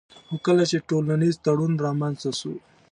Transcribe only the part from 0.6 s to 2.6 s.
چي ټولنيز تړون رامنځته سو